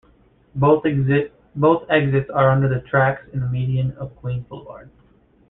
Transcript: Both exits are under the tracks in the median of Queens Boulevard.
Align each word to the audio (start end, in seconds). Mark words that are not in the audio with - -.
Both 0.55 0.83
exits 0.87 2.29
are 2.31 2.49
under 2.49 2.67
the 2.67 2.81
tracks 2.89 3.21
in 3.33 3.39
the 3.41 3.45
median 3.47 3.91
of 3.97 4.15
Queens 4.15 4.47
Boulevard. 4.49 4.89